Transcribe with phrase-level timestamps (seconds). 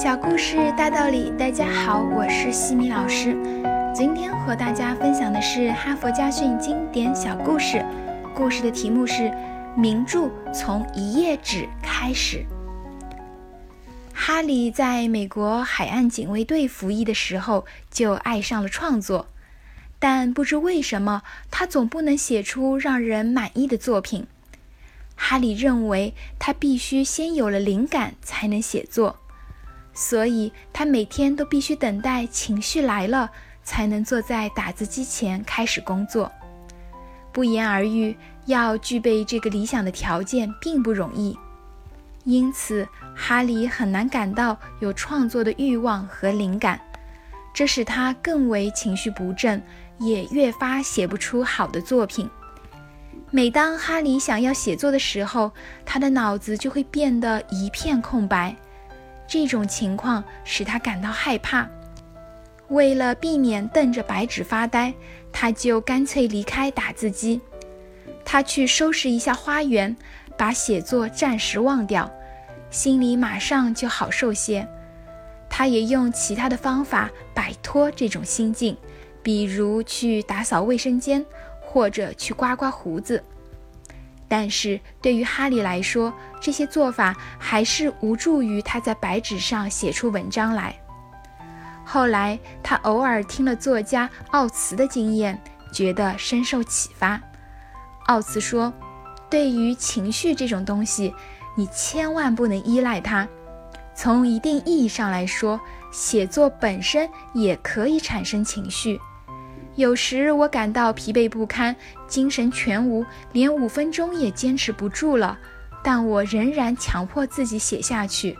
[0.00, 3.36] 小故事大道理，大家好，我是西米老师。
[3.92, 7.84] 今天和大家分享的是哈佛家训经典小故事，
[8.32, 9.22] 故事的题目是
[9.76, 12.46] 《名著从一页纸开始》。
[14.14, 19.26] 哈利在美国海岸警卫队服役的时候就爱上了创作，
[19.98, 24.28] 但不知为什么，他总不能写出让人满意的作品。
[25.16, 29.18] 哈利认为他必须先有了灵感才能写作，
[30.00, 33.28] 所以他每天都必须等待情绪来了，
[33.64, 36.30] 才能坐在打字机前开始工作。
[37.32, 38.16] 不言而喻，
[38.46, 41.36] 要具备这个理想的条件并不容易。
[42.22, 46.80] 因此，哈利很难感到有创作的欲望和灵感，
[47.52, 49.60] 这使他更为情绪不振，
[49.98, 52.30] 也越发写不出好的作品。
[53.32, 55.50] 每当哈利想要写作的时候，
[55.84, 58.54] 他的脑子就会变得一片空白。
[59.28, 61.68] 这种情况使他感到害怕。
[62.68, 64.92] 为了避免瞪着白纸发呆，
[65.30, 67.40] 他就干脆离开打字机。
[68.24, 69.96] 他去收拾一下花园，
[70.36, 72.10] 把写作暂时忘掉。
[72.70, 74.68] 心里马上就好受些，
[75.48, 78.76] 他也用其他的方法摆脱这种心境，
[79.22, 81.24] 比如去打扫卫生间，
[81.60, 83.24] 或者去刮刮胡子。
[84.28, 90.78] 但是对于哈利来说，这些做法还是无助于他在白纸上写出文章来。
[91.84, 95.40] 后来，他偶尔听了作家奥茨的经验，
[95.72, 97.20] 觉得深受启发。
[98.06, 98.72] 奥茨说
[99.30, 101.14] ：“对于情绪这种东西。”
[101.58, 103.26] 你千万不能依赖它。
[103.92, 109.00] 从一定意义上来说，写作本身也可以产生情绪。
[109.78, 111.74] 有时我感到疲惫不堪，
[112.08, 115.38] 精神全无，连五分钟也坚持不住了，
[115.84, 118.36] 但我仍然强迫自己写下去，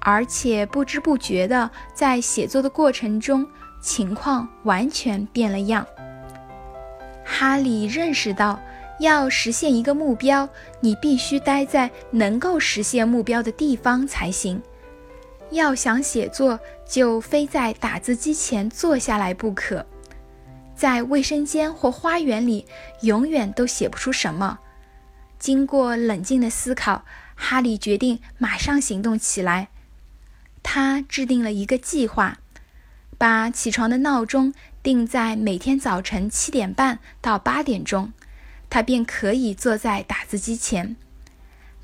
[0.00, 3.46] 而且不知不觉的在写作的过程中，
[3.80, 5.86] 情况完全变了样。
[7.24, 8.60] 哈利认识到。
[8.98, 10.46] 要实现一个目标，
[10.80, 14.60] 你必须待在能够实现目标的地方才行。
[15.52, 19.86] 要想写作，就非在打字机前坐下来不可。
[20.80, 22.64] 在卫生间或花园里，
[23.02, 24.60] 永远都写不出什么。
[25.38, 27.04] 经过冷静的思考，
[27.34, 29.68] 哈利决定马上行动起来。
[30.62, 32.38] 他制定了一个计划，
[33.18, 38.14] 把起床的闹钟定在每天早晨七点半到八点钟。
[38.70, 40.96] 他便可以坐在打字机前，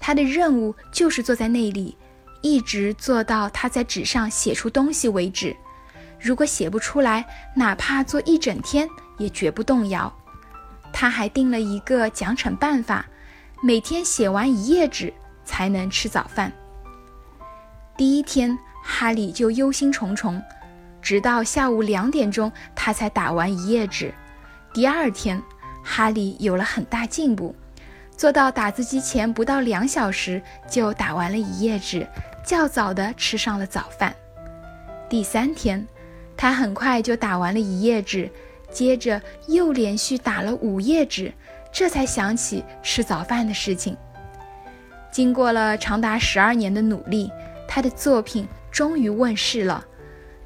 [0.01, 1.99] 他的任务就是坐在那里，
[2.41, 5.55] 一直做到他在纸上写出东西为止。
[6.21, 8.88] 如果写不出来，哪怕做一整天
[9.19, 10.12] 也绝不动摇。
[10.93, 13.06] 他还定了一个奖惩办法：
[13.62, 15.12] 每天写完一页纸
[15.44, 16.53] 才能吃早饭。
[17.97, 20.43] 第一天，哈利就忧心忡忡，
[21.03, 24.12] 直到下午两点钟，他才打完一页纸。
[24.72, 25.43] 第二天。
[25.88, 27.55] 哈利有了很大进步，
[28.16, 32.05] 坐到打字机前不到两小时就打完了一页纸，
[32.44, 34.12] 较早的吃上了早饭。
[35.09, 35.87] 第三天，
[36.37, 38.31] 他很快就打完了一页纸，
[38.71, 41.33] 接着又连续打了五页纸，
[41.73, 43.97] 这才想起吃早饭的事情。
[45.11, 47.31] 经过了长达十二年的努力，
[47.67, 49.83] 他的作品终于问世了。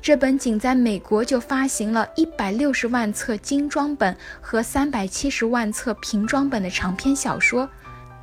[0.01, 7.69] 这本仅在美国就发行了一百六十万册精装本和三百七十万册平装本的长篇小说，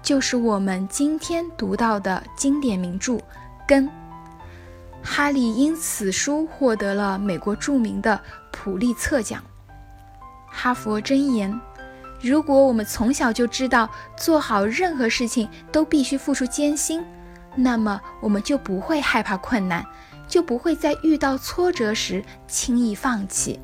[0.02, 3.14] 就是我们今天读到的经典名著
[3.68, 3.86] 《根》。
[5.10, 8.20] 哈利因此书获得了美国著名的
[8.52, 9.42] 普利策奖。
[10.48, 11.60] 哈佛箴言：
[12.22, 17.04] 如果我们从小就知道做好任何事情都必须付出艰辛，
[17.56, 19.84] 那么我们就不会害怕困难。
[20.28, 23.58] 就不会在遇到挫折时轻易放弃。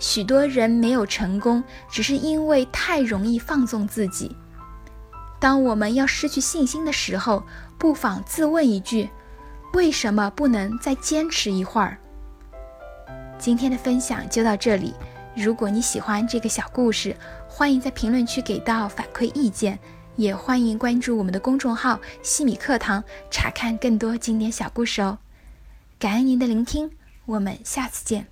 [0.00, 4.36] 许多人没有成功，只是因为太容易放纵自己。
[5.38, 7.44] 当我们要失去信心的时候，
[7.78, 9.08] 不妨自问一句：
[9.72, 11.98] 为什么不能再坚持一会儿？
[13.38, 14.94] 今天的分享就到这里。
[15.34, 17.16] 如果你喜欢这个小故事，
[17.48, 19.78] 欢迎在评论区给到反馈意见，
[20.16, 23.02] 也欢迎关注我们的公众号“西米课堂”，
[23.32, 25.18] 查看更多经典小故事哦。
[25.98, 26.90] 感恩您的聆听，
[27.24, 28.26] 我们下次见。